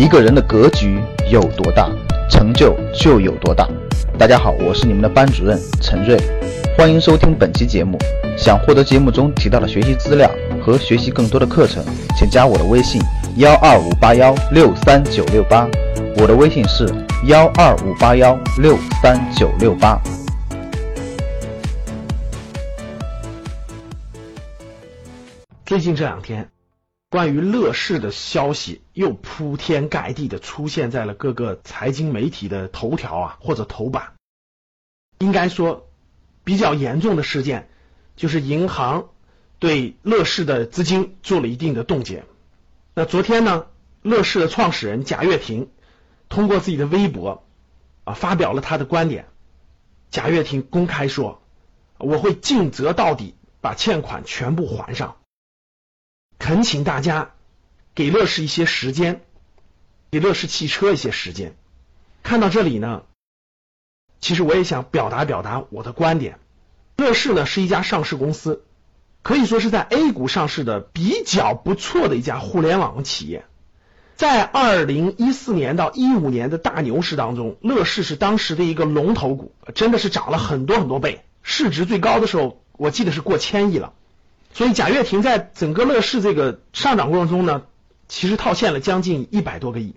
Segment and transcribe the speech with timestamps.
[0.00, 0.98] 一个人的格局
[1.30, 1.86] 有多大，
[2.30, 3.68] 成就就有多大。
[4.18, 6.18] 大家好，我是你们的班主任陈瑞，
[6.74, 7.98] 欢迎收听本期节目。
[8.34, 10.30] 想获得节目中提到的学习资料
[10.64, 11.84] 和学习更多的课程，
[12.16, 12.98] 请加我的微信
[13.36, 15.68] 幺二五八幺六三九六八。
[16.16, 16.88] 我的微信是
[17.26, 20.00] 幺二五八幺六三九六八。
[25.66, 26.48] 最近这两天，
[27.10, 34.12] 关于乐视的消息又铺天盖地的出现在了各个财经媒体的头条啊或者头版。
[35.18, 35.90] 应该说，
[36.44, 37.68] 比较严重的事件
[38.14, 39.08] 就是银行
[39.58, 42.24] 对乐视的资金做了一定的冻结。
[42.94, 43.66] 那昨天呢，
[44.02, 45.68] 乐视的创始人贾跃亭
[46.28, 47.42] 通过自己的微博
[48.04, 49.26] 啊发表了他的观点。
[50.12, 51.42] 贾跃亭公开说
[51.98, 55.16] ：“我会尽责到底，把欠款全部还上。”
[56.50, 57.30] 恳请大家
[57.94, 59.20] 给乐视一些时间，
[60.10, 61.54] 给乐视汽车一些时间。
[62.24, 63.02] 看到这里呢，
[64.20, 66.40] 其实我也想表达表达我的观点。
[66.96, 68.64] 乐视呢是一家上市公司，
[69.22, 73.44] 可以说是在 A 股上市的比较不错的一家互联网企业。
[74.16, 83.92] 在二零一四年到一五年的大牛市当中，乐视是当时的一个龙头股，真的是涨了很多很多倍，市值最高的时候，我记得是过千亿了。
[84.52, 87.66] 所以贾跃亭在整个乐视这个上涨过程中呢，
[88.08, 89.94] 其实套现了将近一百多个亿。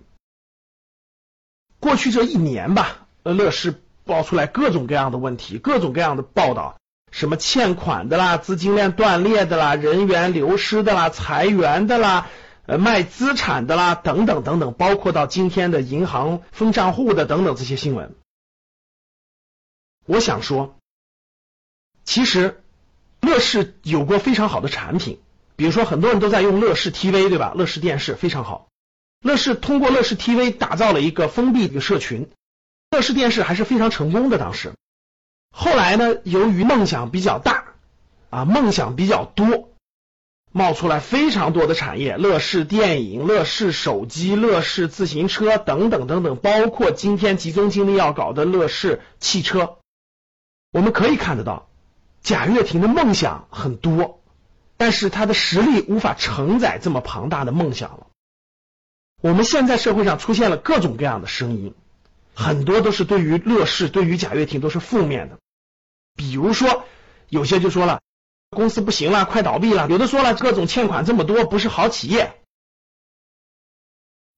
[1.80, 6.78] 过去这一年吧，呃，乐视爆出来各种各样的问题，各种各样的报道，
[7.12, 12.30] 什么欠款的啦，资金链断裂的啦，人员流失的啦，裁员的啦，
[12.68, 18.16] 呃，卖资产的啦，等等等等，包括到今天的银行封账户的等等这些新闻。
[20.06, 20.78] 我想说，
[22.06, 22.63] 其实。
[23.34, 25.20] 乐视有过非常好的产品，
[25.56, 27.52] 比如说很多人都在用乐视 TV，对吧？
[27.56, 28.68] 乐视电视非常好。
[29.24, 32.30] 乐视通过乐视 TV 打造了一个封闭的社群，
[32.92, 34.38] 乐视电视还是非常成功的。
[34.38, 34.74] 当时，
[35.50, 37.74] 后来呢，由于梦想比较大
[38.30, 39.70] 啊，梦想比较多，
[40.52, 49.80] 冒出来非常多的产业，乐视电影、乐视手机、乐视自行车等等等等，包括今天集中精力要搞的乐视汽车，
[50.72, 51.68] 我们可以看得到。
[52.24, 54.22] 贾跃亭的梦想很多，
[54.78, 58.08] 但是他的实力无法承载这么庞大的梦想了。
[59.22, 61.76] 我们现在社会上出现了各种各样的声音，
[62.34, 65.38] 很多都是对于乐视、对于贾跃亭都是负面的。
[66.16, 66.86] 比如说，
[67.28, 68.02] 有些就说了
[68.50, 72.36] 公司不行了，快倒闭了；有的说了各种欠款这么多，不是好企业；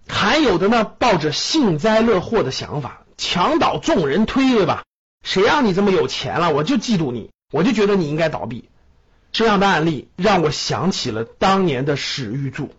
[0.08, 4.86] 还有的呢，抱着幸灾乐祸的想法，墙倒众人推，对吧？
[5.24, 7.32] 谁让你这么有钱了，我就嫉妒你。
[7.56, 8.68] 我就觉得你应该倒闭，
[9.32, 12.70] 这样的案例让我想起了当年的史玉柱。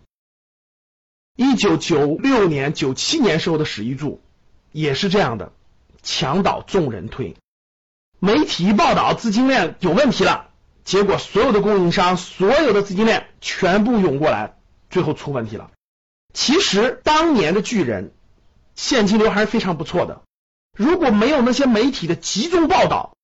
[1.35, 4.21] 一九九六年、九七年时候的史玉柱
[4.73, 5.55] 也是这样的，
[6.03, 7.37] 墙倒众人推，
[8.19, 10.51] 媒体一报道资金链有问题了，
[10.85, 14.59] 结果所有的供应商、所有的资金链全部涌过来，
[14.91, 15.71] 最后出问题了。
[16.35, 18.13] 其实当年的巨人
[18.75, 20.21] 现金流还是非常不错的，
[20.77, 23.16] 如果没有那些媒体的集中报道。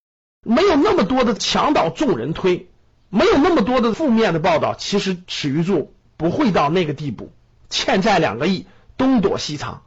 [0.45, 2.69] 没有那么多的墙倒众人推，
[3.09, 7.33] 没有那么多的负面的报道，其实史玉柱不会到那个地步，
[7.71, 8.67] 欠债两个亿，
[8.97, 9.85] 东躲西藏。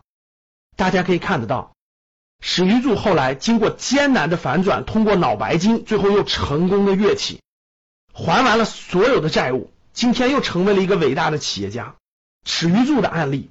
[0.78, 1.74] 大家可以看得到，
[2.42, 7.42] 史玉柱后来经过艰难的反转，通过脑白金，最后又成功的跃起，
[8.14, 11.96] 还完了所有的债务，今天又成为了一个伟大的企业家。
[12.46, 13.50] 史玉柱的案例，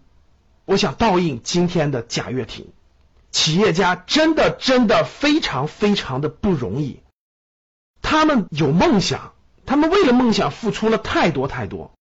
[0.64, 2.68] 我想倒映今天的贾跃亭。
[3.34, 7.00] 企业家真的真的非常非常的不容易，
[8.00, 9.32] 他们有梦想，
[9.66, 11.92] 他们为了梦想付出了太多太多。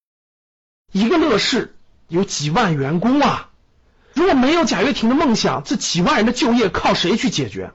[0.91, 1.75] 一个乐视
[2.07, 3.49] 有几万员工啊，
[4.13, 7.73] 如果没有贾跃亭的梦想，这几万人的就业靠谁去解决？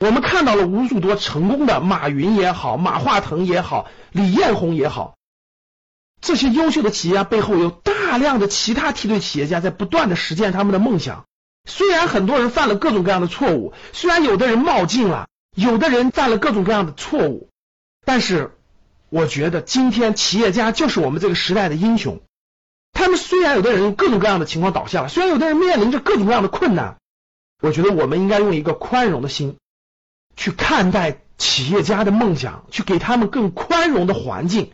[0.00, 5.18] 我们看到了无数多成功的马云也好，马化腾也好，李彦宏也好，
[6.22, 11.27] 这些优秀的企业家背后有大量的其他梯队企业家在不断的实现他们的梦想。
[11.68, 17.50] 虽然很多人犯了各种各样的错误，虽然有的人冒进了，有的人犯了各种各样的错误，
[18.04, 18.56] 但是
[19.10, 22.20] 我觉得今天企业家就是我们这个时代的英雄。
[22.92, 26.96] 他们虽然有的人各种各样的情况倒下了，虽然有的人面临着各种各样的困难，
[27.62, 29.56] 我觉得我们应该用一个宽容的心
[30.36, 34.72] 去看待企业家的梦想，去给他们更宽容的环境，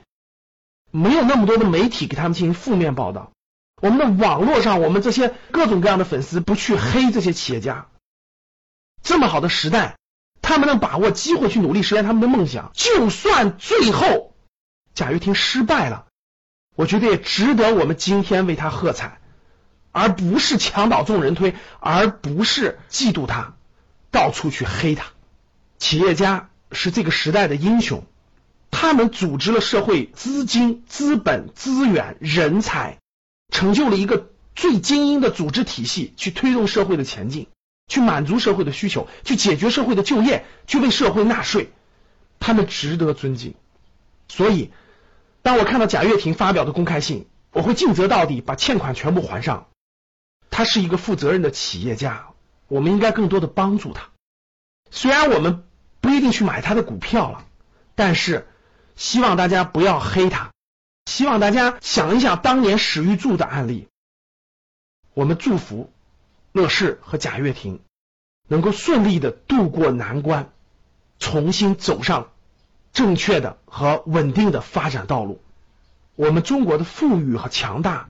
[0.91, 3.33] 没有那么多的媒体给他们进行负面报道。
[3.85, 7.89] 我们的网络上，我们这些各种各样的粉丝不去黑这些企业家。
[9.03, 9.99] 这么好的时代，
[10.41, 12.71] 他们能把握机会去努力实现他们的梦想。
[12.73, 14.35] 就算最后
[14.95, 16.07] 贾跃亭失败了，
[16.77, 19.19] 我觉得也值得我们今天为他喝彩。
[19.93, 23.53] 而不是墙倒众人推，而不是嫉妒他，
[24.11, 25.09] 到处去黑他。
[25.77, 28.07] 企业家是这个时代的英雄，
[28.71, 32.99] 他们组织了社会资金、资本、资源、人才，
[33.55, 37.47] 成就了一个最精英的组织体系，去推动社会的前进，
[37.87, 41.71] 去满足社会的需求，去解决社会的就业，去为社会纳税。
[42.41, 43.55] 他们值得尊敬。
[44.29, 44.73] 所以，
[45.43, 49.69] 当我看到贾跃亭发表的公开信，我会尽责到底，把欠款全部还上。
[50.51, 52.31] 他是一个负责任的企业家，
[52.67, 54.09] 我们应该更多的帮助他。
[54.91, 55.63] 虽然我们
[56.01, 57.45] 不一定去买他的股票了，
[57.95, 58.49] 但是
[58.97, 60.51] 希望大家不要黑他。
[61.07, 63.89] 希望大家想一想当年史玉柱的案例。
[65.13, 65.91] 我们祝福
[66.53, 67.81] 乐视和贾跃亭
[68.49, 70.53] 能够顺利的度过难关，
[71.19, 72.33] 重新走上
[72.93, 75.41] 正确的和稳定的发展道路。
[76.17, 78.09] 我们中国的富裕和强大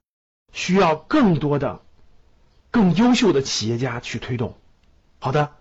[0.52, 1.80] 需要更多的。
[2.70, 4.58] 更优秀的企业家去推动。
[5.20, 5.54] 好的，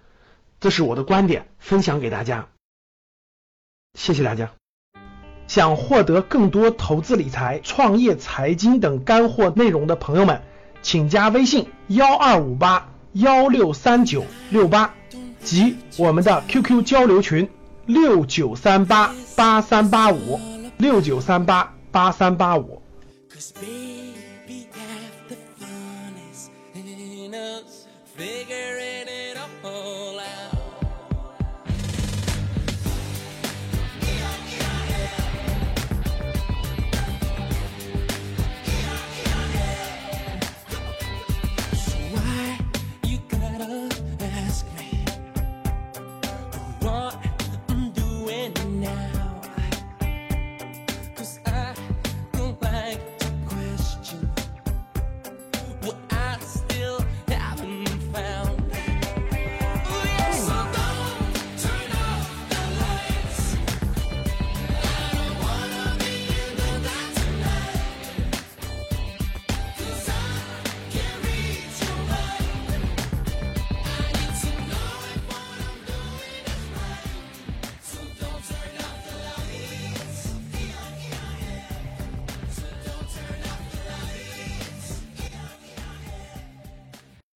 [0.60, 2.50] 这是我的观点，分享给大家。
[3.94, 4.52] 谢谢大家。
[5.48, 10.42] 想获得更多投资理财、创业、财经等干货内容的朋友们，
[10.82, 14.94] 请加微信幺二五八幺六三九六八
[15.42, 17.48] 及我们的 QQ 交流群
[17.86, 20.40] 六九三八八三八五
[20.78, 22.82] 六九三八八三八五。
[28.16, 28.73] figure